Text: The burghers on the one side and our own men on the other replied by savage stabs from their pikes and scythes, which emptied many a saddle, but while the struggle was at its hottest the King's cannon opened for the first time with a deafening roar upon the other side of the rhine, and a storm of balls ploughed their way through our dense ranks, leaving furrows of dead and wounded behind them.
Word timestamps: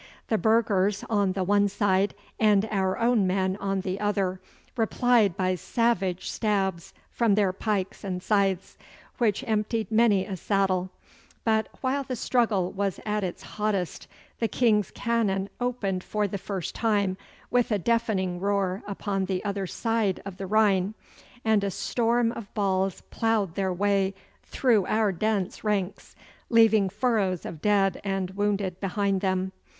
The 0.29 0.39
burghers 0.39 1.03
on 1.11 1.33
the 1.33 1.43
one 1.43 1.67
side 1.69 2.15
and 2.39 2.67
our 2.71 2.97
own 2.97 3.27
men 3.27 3.55
on 3.57 3.81
the 3.81 3.99
other 3.99 4.39
replied 4.75 5.37
by 5.37 5.53
savage 5.53 6.27
stabs 6.27 6.91
from 7.11 7.35
their 7.35 7.53
pikes 7.53 8.03
and 8.03 8.23
scythes, 8.23 8.79
which 9.19 9.43
emptied 9.45 9.91
many 9.91 10.25
a 10.25 10.35
saddle, 10.37 10.89
but 11.43 11.67
while 11.81 12.03
the 12.03 12.15
struggle 12.15 12.71
was 12.71 12.99
at 13.05 13.23
its 13.23 13.43
hottest 13.43 14.07
the 14.39 14.47
King's 14.47 14.89
cannon 14.89 15.49
opened 15.59 16.03
for 16.03 16.27
the 16.27 16.39
first 16.39 16.73
time 16.73 17.15
with 17.51 17.69
a 17.71 17.77
deafening 17.77 18.39
roar 18.39 18.81
upon 18.87 19.25
the 19.25 19.45
other 19.45 19.67
side 19.67 20.19
of 20.25 20.37
the 20.37 20.47
rhine, 20.47 20.95
and 21.45 21.63
a 21.63 21.69
storm 21.69 22.31
of 22.31 22.51
balls 22.55 23.01
ploughed 23.11 23.53
their 23.53 23.71
way 23.71 24.15
through 24.41 24.83
our 24.87 25.11
dense 25.11 25.63
ranks, 25.63 26.15
leaving 26.49 26.89
furrows 26.89 27.45
of 27.45 27.61
dead 27.61 28.01
and 28.03 28.31
wounded 28.31 28.79
behind 28.79 29.21
them. 29.21 29.51